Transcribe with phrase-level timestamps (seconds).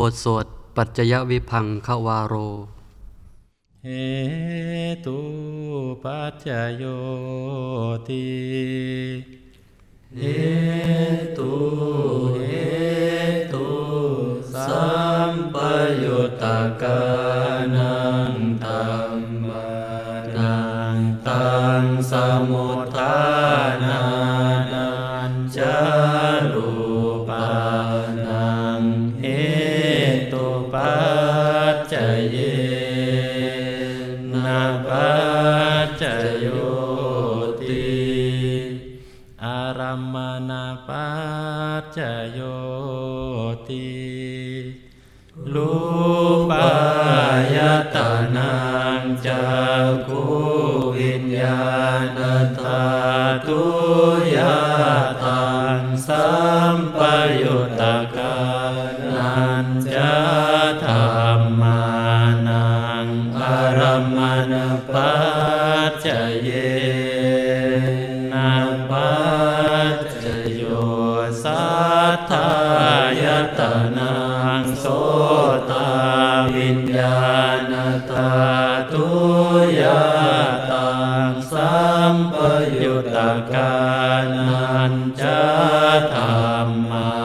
[0.00, 0.46] บทสวด
[0.76, 2.34] ปัจจยวิพังควาโร
[3.84, 3.88] เห
[5.04, 5.20] ตุ
[6.04, 6.84] ปัจจโย
[8.08, 8.28] ติ
[10.18, 10.22] เห
[11.36, 11.52] ตุ
[12.46, 12.52] เห
[13.52, 13.68] ตุ
[14.66, 14.92] สั
[15.30, 15.56] มป
[16.02, 16.44] ยุตต
[16.82, 17.02] กา
[17.76, 17.96] นั
[18.30, 18.32] ง
[18.64, 18.92] ธรร
[19.48, 19.70] มา
[20.36, 20.58] นั
[20.96, 20.98] ง
[21.28, 22.12] ตังส
[22.50, 23.16] มุทฐา
[23.82, 23.91] นา
[56.07, 56.27] สั
[56.73, 56.99] มป
[57.41, 57.57] ยุ
[82.92, 83.18] ยุตต
[83.54, 83.74] กา
[84.48, 85.40] นันจะ
[86.14, 86.22] ธร
[86.66, 87.21] รมา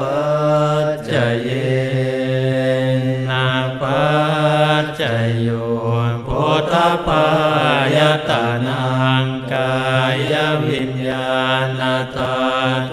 [0.00, 0.28] ปั
[0.84, 1.50] จจเย
[3.28, 3.48] นะ
[3.82, 4.08] ปั
[4.82, 5.02] จจ
[5.40, 5.48] โย
[6.24, 6.28] โพ
[6.72, 6.74] ธ
[7.06, 7.26] ปา
[7.96, 7.98] ย
[8.28, 8.86] ตานั
[9.22, 9.74] งกา
[10.32, 10.34] ย
[10.66, 11.38] วิญญา
[11.80, 11.82] ณ
[12.16, 12.38] ธา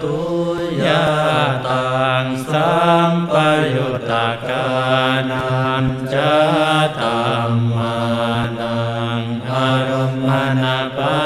[0.01, 0.19] ตุ
[0.85, 1.07] ยา
[1.67, 2.73] ตังสั
[3.09, 3.35] มป
[3.73, 4.11] ยุตต
[4.47, 4.69] กา
[5.31, 5.47] นั
[5.83, 6.35] นจะ
[6.99, 7.07] ธร
[7.49, 7.99] รมา
[8.59, 8.79] นั
[9.19, 10.29] งอารัมม
[10.61, 10.63] ณ
[10.97, 11.19] ปั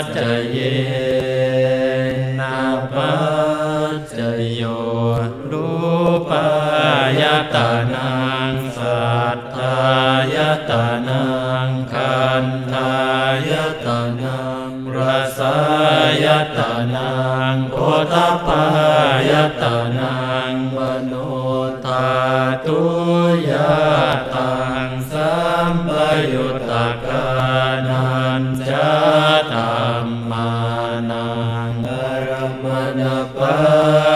[0.00, 0.18] จจ
[0.50, 0.58] เย
[2.38, 2.58] นะ
[2.94, 3.43] ปั
[4.00, 4.18] จจ
[4.54, 4.62] โย
[5.50, 5.68] รู
[6.30, 6.48] ปา
[7.20, 7.22] ย
[7.54, 8.14] ตานั
[8.52, 9.78] งสัทธา
[10.34, 10.36] ย
[10.70, 11.24] ตานั
[11.66, 12.96] งขันธา
[13.50, 13.52] ย
[13.84, 14.98] ตานังร
[15.38, 15.56] สา
[16.24, 17.12] ยตานั
[17.54, 17.76] งโพ
[18.12, 18.14] ธ
[18.46, 18.64] ปา
[19.30, 19.32] ย
[19.62, 20.18] ตานั
[20.50, 21.14] งมโน
[21.86, 22.08] ธา
[22.66, 22.82] ตุ
[23.50, 23.52] ย
[24.34, 24.54] ตั
[24.86, 25.34] งสั
[25.70, 25.90] มป
[26.32, 26.72] ยุตต
[27.06, 27.28] กา
[27.88, 28.08] นั
[28.40, 28.88] นจะ
[29.52, 29.60] ธร
[30.04, 30.50] รมา
[31.10, 31.28] นั
[31.68, 32.13] งอ
[32.64, 33.00] มมณ
[33.36, 33.52] ปั
[34.12, 34.13] จ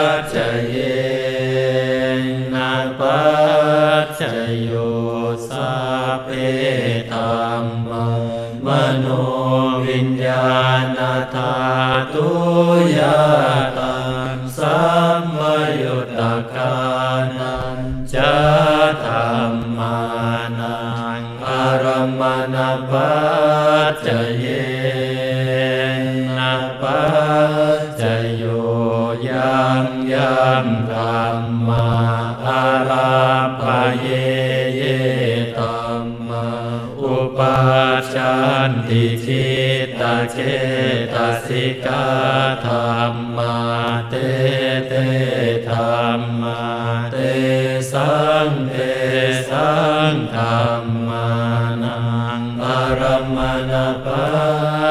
[53.48, 54.28] รัมมณปั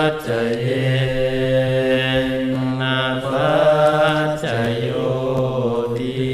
[0.10, 0.30] จจ
[0.60, 0.66] เย
[2.82, 3.52] นะปั
[4.26, 4.46] จจ
[4.82, 4.90] โย
[5.98, 6.28] ติ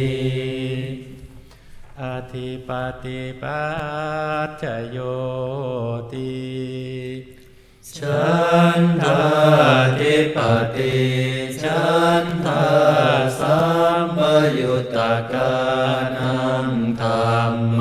[2.02, 2.04] อ
[2.34, 2.70] ธิป
[3.04, 3.64] ติปั
[4.48, 4.98] จจโย
[6.14, 6.34] ติ
[7.98, 8.24] ฉั
[8.80, 9.22] นทา
[10.00, 10.38] ธิป
[10.76, 10.96] ติ
[11.62, 11.84] ฉั
[12.24, 12.66] นทา
[13.40, 13.60] สั
[14.00, 14.20] มป
[14.60, 15.54] ยุตตะกา
[16.16, 16.68] นัง
[17.02, 17.73] ธรรม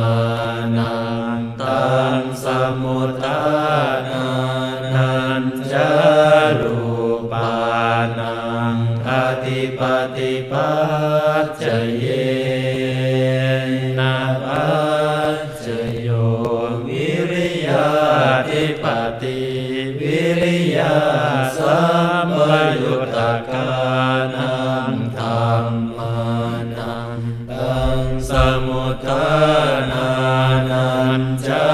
[30.73, 30.91] นั
[31.21, 31.67] นจา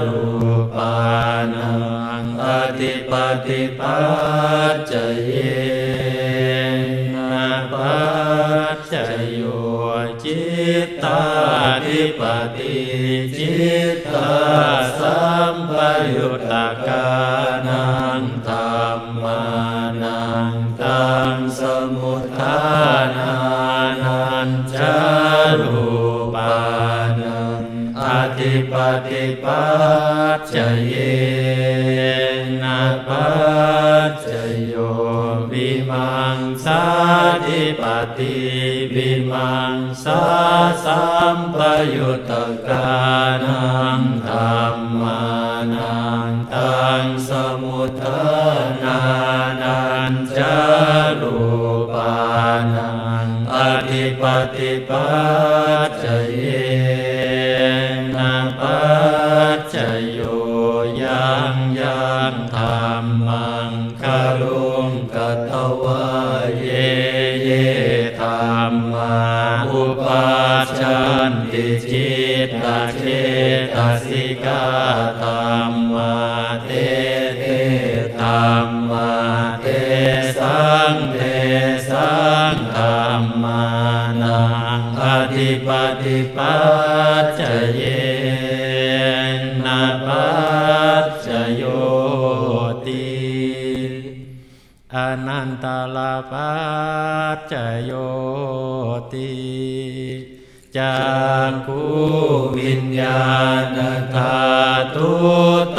[0.00, 0.18] รู
[0.74, 0.96] ปา
[1.54, 1.72] นั
[2.22, 2.46] งอ
[2.80, 3.12] ธิป
[3.46, 4.00] ติปั
[4.72, 4.92] จจ
[5.24, 5.30] เย
[7.32, 8.00] นะปั
[8.74, 8.94] จจ
[9.32, 9.40] โย
[10.22, 10.40] จิ
[10.86, 11.22] ตตา
[11.86, 12.22] ธิป
[12.56, 12.76] ติ
[13.36, 13.50] จิ
[13.94, 14.79] ตตา
[28.40, 28.74] อธิป
[29.08, 29.64] ติปั
[30.36, 30.54] จจ
[30.86, 30.94] เย
[32.62, 33.28] นะปั
[34.08, 34.26] จจ
[34.66, 34.74] โย
[35.52, 36.82] วิมังสา
[37.46, 37.82] ธิป
[38.18, 38.36] ติ
[38.94, 40.22] วิมังสา
[40.84, 41.02] สั
[41.36, 41.58] มป
[41.94, 42.88] ยุตตะกา
[43.39, 43.39] นั
[54.56, 55.08] ธิปติปั
[55.88, 56.06] จจ
[56.36, 56.44] เย
[58.16, 58.80] นะปั
[59.56, 59.76] จจ
[60.12, 60.18] โย
[61.02, 62.62] ยังยังธร
[63.02, 63.70] รมัง
[64.02, 65.52] คารุงกัต
[65.82, 66.06] วะ
[66.58, 66.66] เย
[67.42, 67.48] เย
[68.20, 68.28] ธร
[68.70, 69.16] รมา
[69.70, 70.30] อุปั
[70.64, 71.00] ชชั
[71.30, 72.12] นติจิ
[72.46, 72.66] ตต
[72.98, 73.04] เจ
[73.74, 73.76] ต
[74.06, 74.64] สิกา
[75.22, 75.30] ธร
[75.70, 76.14] รมา
[76.64, 76.70] เต
[77.38, 77.44] เต
[78.20, 78.28] ธร
[78.64, 79.10] รมา
[79.62, 79.66] เต
[80.38, 81.20] สังเท
[81.90, 82.12] สั
[82.52, 82.84] งธร
[83.20, 83.59] รมา
[85.30, 85.68] งอธิป
[86.02, 86.56] ติปั
[87.22, 87.42] จจ
[87.74, 87.82] เย
[89.64, 90.28] นะปั
[91.02, 91.62] จจโย
[92.86, 93.10] ติ
[94.94, 94.96] อ
[95.26, 95.66] นันต
[95.96, 96.52] ลาปั
[97.36, 97.54] จจ
[97.84, 97.92] โย
[99.12, 99.32] ติ
[100.76, 100.98] จา
[101.50, 101.82] กคู
[102.56, 103.30] วิญญา
[103.76, 103.78] ณ
[104.14, 104.40] ธา
[104.94, 105.12] ตุ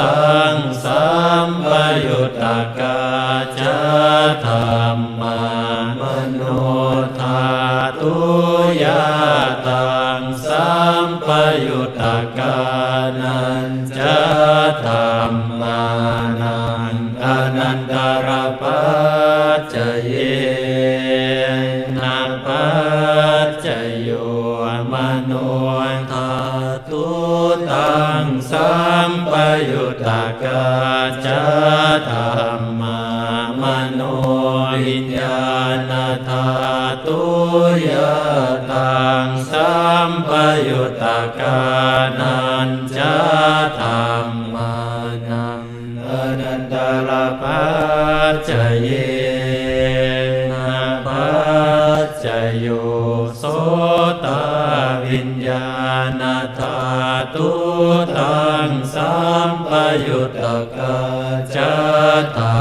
[0.00, 1.04] ตังสั
[1.46, 1.72] มป
[2.04, 2.44] ยุตต
[2.78, 3.00] กา
[3.58, 3.60] จ
[4.44, 4.52] ธร
[4.96, 5.40] รมา
[6.00, 6.02] ม
[6.34, 6.40] โน
[7.20, 7.42] ธา
[8.00, 8.51] ตุ
[9.66, 10.70] ตังสั
[11.04, 11.28] มป
[11.66, 12.02] ยุตต
[12.38, 12.58] กา
[13.20, 14.00] นันจ
[14.84, 14.92] ธร
[15.30, 15.82] รมา
[16.40, 16.60] นั
[16.92, 16.94] ง
[17.24, 17.26] อ
[17.56, 17.94] นันต
[18.26, 18.28] ร
[18.60, 18.82] ปั
[19.56, 20.12] จจเย
[21.96, 22.68] นะปั
[23.46, 23.66] จจ
[24.02, 24.10] โย
[24.92, 24.94] ม
[25.24, 25.32] โน
[26.12, 26.32] ธา
[26.88, 27.06] ตุ
[27.70, 28.70] ตังสั
[29.08, 29.32] มป
[29.70, 30.08] ยุตต
[30.42, 30.64] กา
[31.24, 31.28] จ
[32.08, 32.16] ธร
[32.58, 33.00] รมา
[33.60, 34.00] มโน
[34.84, 35.42] วิญญา
[35.90, 35.92] ณ
[36.28, 37.22] ธา ตุ
[37.88, 38.14] ยะ
[38.70, 39.72] ตังสั
[40.08, 40.30] มป
[40.68, 41.62] ยุตตะกา
[42.20, 42.98] นันจ
[43.78, 43.86] ธร
[44.24, 44.76] รมา
[45.30, 45.64] นัง
[46.06, 46.10] อ
[46.40, 46.74] นันต
[47.08, 47.10] ร
[47.42, 47.64] ปั
[48.32, 48.50] จจ
[48.82, 48.88] เย
[50.52, 50.72] นะ
[51.06, 51.30] ปั
[52.04, 52.26] จจ
[52.58, 52.66] โย
[53.38, 53.44] โส
[54.24, 54.26] ต
[55.06, 55.68] วิญญา
[56.20, 56.22] ณ
[56.58, 56.78] ธา
[57.34, 57.50] ตุ
[58.16, 59.14] ตังสั
[59.48, 59.70] มป
[60.06, 60.98] ยุตตะกา
[61.54, 61.58] จ
[62.36, 62.51] ธร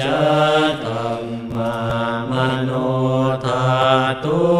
[0.00, 0.02] จ
[0.84, 1.74] ตัมมา
[2.30, 2.32] ม
[2.64, 2.70] โน
[3.44, 3.66] ธา
[4.24, 4.57] ตุ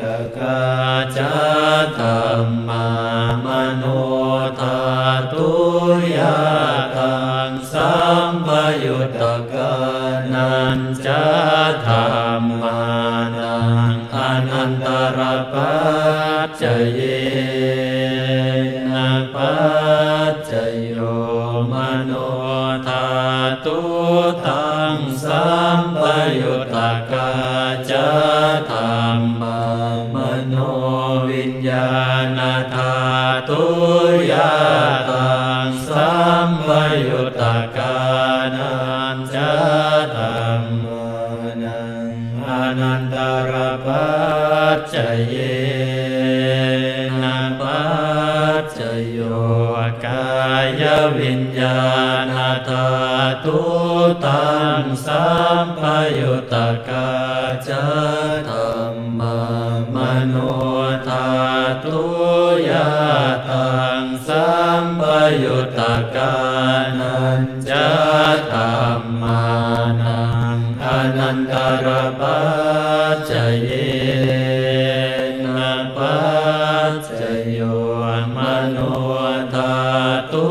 [0.00, 0.02] ต
[0.36, 0.60] กา
[1.16, 1.18] จ
[1.98, 2.04] ธร
[2.46, 2.86] รมา
[3.44, 3.84] มโน
[4.60, 4.80] ธา
[5.32, 5.50] ตุ
[6.16, 6.38] ยะ
[6.96, 7.92] ตังสั
[8.28, 8.48] มป
[8.84, 9.74] ยุตตะกา
[10.32, 11.08] นันจ
[11.86, 11.92] ธร
[12.40, 12.80] รมา
[13.36, 13.56] นั
[13.92, 14.16] งอ
[14.48, 15.18] นันตร
[15.52, 15.74] ปั
[16.46, 16.62] จจ
[16.94, 17.00] เย
[18.92, 19.56] นะปั
[20.32, 20.52] จจ
[20.84, 20.92] โย
[21.72, 21.74] ม
[22.04, 22.12] โน
[22.86, 23.06] ธา
[23.64, 23.80] ตุ
[24.46, 25.46] ตังสั
[25.78, 26.02] มป
[26.40, 27.30] ยุตตะกา
[27.90, 28.08] จะ
[28.70, 28.76] ธร
[29.18, 29.75] รมา
[56.18, 57.08] ยุตตะกา
[57.68, 57.84] จะ
[58.48, 58.56] ธร
[58.92, 59.38] รมา
[59.94, 59.96] ม
[60.26, 60.34] โน
[61.08, 61.26] ธา
[61.84, 62.00] ตุ
[62.68, 62.90] ยา
[63.48, 63.70] ตั
[64.00, 64.48] งสั
[64.82, 65.02] มป
[65.42, 66.34] ยุตตะกา
[67.00, 67.88] นันจะ
[68.52, 68.60] ธร
[68.98, 69.44] รมา
[70.02, 70.24] นั
[70.56, 70.86] งอ
[71.16, 71.86] นันตร
[72.20, 72.40] ปั
[73.12, 73.32] จจ
[73.62, 73.70] เย
[75.44, 76.18] นะปั
[76.90, 77.60] จจโย
[78.36, 78.38] ม
[78.70, 78.78] โน
[79.54, 79.76] ธา
[80.32, 80.48] ตุ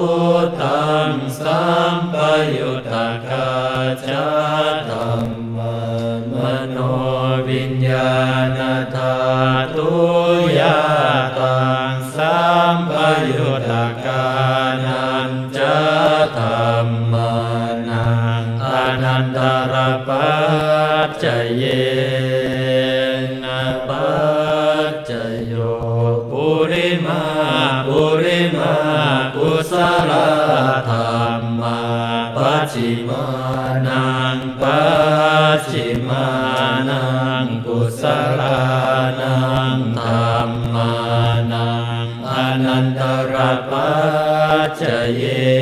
[0.61, 2.15] ตังสัมป
[2.57, 3.49] ยุตตะกา
[4.07, 4.25] จะ
[4.89, 5.34] ธรรม
[32.36, 33.26] ปัจฉิมา
[33.86, 34.80] นังปั
[35.56, 36.26] จฉิมา
[36.88, 37.04] นั
[37.42, 38.02] งกุศ
[38.40, 38.60] ลา
[39.20, 39.36] นั
[39.76, 40.10] งธร
[40.48, 40.92] รมา
[41.52, 41.70] นั
[42.04, 42.34] งอ
[42.64, 43.00] นันต
[43.32, 43.34] ร
[43.70, 43.90] ปั
[44.66, 44.82] จจ
[45.16, 45.53] เย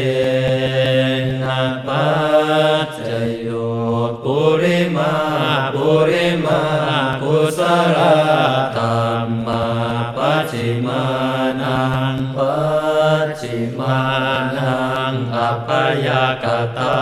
[14.58, 15.70] นังอัปป
[16.08, 16.46] ยาก
[16.78, 16.98] ตา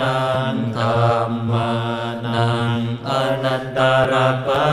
[0.00, 0.20] นั
[0.52, 0.86] งธร
[1.28, 1.72] รมา
[2.26, 3.10] นังอ
[3.44, 3.78] นันต
[4.10, 4.12] ร
[4.46, 4.66] ปั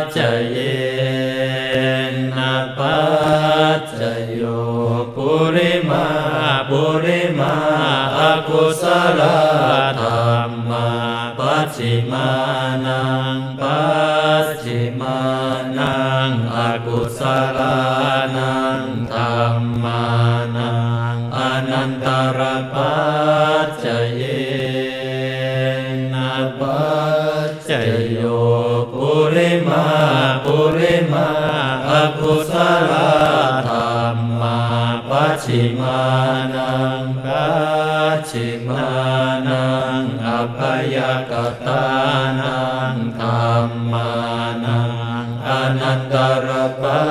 [0.00, 0.18] จจ
[0.50, 0.56] เย
[2.36, 3.00] นะปั
[3.78, 4.00] จจ
[4.32, 4.40] โย
[5.14, 6.06] ปุริมา
[6.70, 7.56] ปุริมา
[8.18, 8.84] อกุศ
[9.18, 9.20] ล
[10.00, 10.08] ธร
[10.48, 10.88] รมา
[11.38, 12.30] ปัจฉิมา
[12.86, 13.02] นั
[13.36, 13.82] งปั
[14.44, 15.18] จฉิมา
[15.78, 15.96] นั
[16.28, 17.20] งอกุศ
[17.58, 17.76] ลา
[18.36, 18.82] นัง
[19.12, 19.20] ธร
[19.60, 20.02] รมา
[20.56, 20.71] นังอนัน
[22.04, 22.06] ต
[22.38, 22.40] ร
[22.74, 22.94] ปั
[23.64, 24.22] จจเย
[26.12, 26.82] นะปั
[27.48, 27.70] จจ
[28.12, 28.20] โย
[28.92, 29.86] ปุริมา
[30.44, 31.28] ปุริมา
[31.88, 32.52] อกุศ
[32.90, 32.92] ล
[33.66, 33.74] ธร
[34.14, 34.58] รมา
[35.08, 36.00] ปัจฉิมา
[36.54, 37.46] นังปั
[38.16, 38.88] จฉิมา
[39.48, 39.66] นั
[40.00, 40.60] งอัปป
[40.94, 41.32] ยาก
[41.66, 41.84] ตา
[42.40, 42.60] นั
[42.92, 43.26] งธร
[43.66, 44.10] รมา
[44.64, 44.80] นั
[45.24, 46.14] งอนันต
[46.46, 46.48] ร
[46.80, 47.02] ปั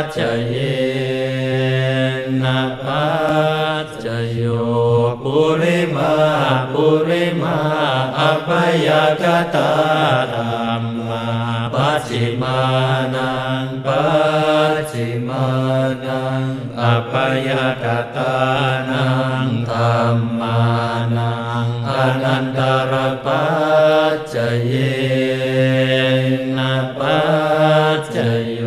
[0.00, 0.89] จจเย
[8.50, 9.70] อัปปยากตา
[10.34, 10.42] ธร
[10.80, 11.24] รมา
[11.74, 12.60] ปัจฉิมา
[13.14, 14.04] นังปั
[14.72, 15.46] จฉิมา
[16.04, 16.44] นัง
[16.80, 17.14] อัปป
[17.48, 18.36] ยากตา
[18.90, 19.06] นั
[19.44, 19.80] งธร
[20.14, 20.60] รมา
[21.16, 21.92] นังอ
[22.22, 22.60] นันต
[22.92, 23.46] รปั
[24.12, 24.72] จจเย
[26.56, 27.20] นะปั
[27.96, 28.16] จจ
[28.52, 28.60] โย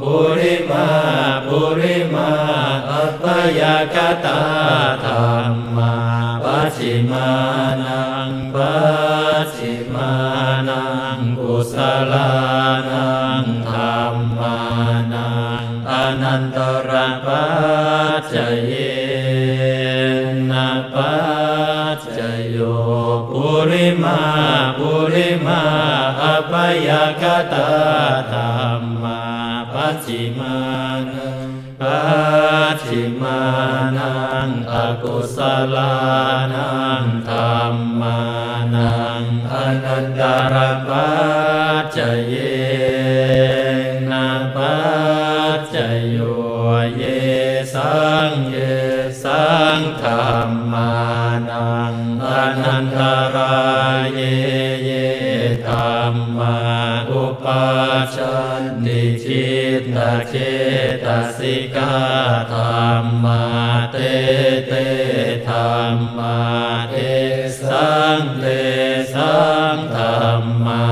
[0.00, 0.88] ปุริมา
[1.46, 2.30] ปุริมา
[2.90, 3.24] อัปป
[3.60, 3.96] ยาก
[4.26, 4.42] ตา
[5.04, 5.12] ธร
[5.50, 5.92] รมา
[6.44, 7.55] ปัจฉิมา
[27.22, 27.70] ยาตา
[28.32, 28.40] ธร
[28.80, 29.22] รมา
[29.72, 30.56] ปัจฉิมา
[31.08, 31.48] นัง
[31.80, 31.98] ปั
[32.72, 33.40] จฉิมา
[33.96, 34.12] นั
[34.46, 35.38] งอกุศ
[35.76, 35.96] ลา
[36.54, 36.70] นั
[37.02, 37.36] งธร
[37.72, 38.20] รมา
[38.74, 39.54] นังอ
[39.84, 40.22] นันต
[40.54, 40.56] ร
[40.88, 41.08] ปั
[41.80, 42.34] จจเย
[44.10, 44.76] นะปั
[45.56, 45.76] จจ
[46.10, 46.18] โย
[46.96, 47.02] เย
[47.74, 48.56] สังเย
[49.24, 49.46] สั
[49.78, 50.10] งธร
[50.46, 50.92] รมา
[51.50, 51.94] นัง
[52.24, 52.28] อ
[52.62, 53.25] นันตา
[55.66, 55.74] ธร
[56.12, 56.56] รมา
[57.10, 57.66] อุปา
[58.16, 58.38] ชั
[58.84, 59.98] นิจิตต
[60.28, 60.34] เจ
[61.04, 61.96] ตสิกา
[62.52, 62.62] ธร
[63.02, 63.42] รมา
[63.92, 63.96] เต
[64.66, 64.72] เต
[65.48, 65.56] ธร
[65.92, 66.38] รมา
[66.90, 66.96] เอ
[67.60, 68.46] สังเต
[69.14, 69.36] สั
[69.74, 70.02] งธร
[70.40, 70.85] รมา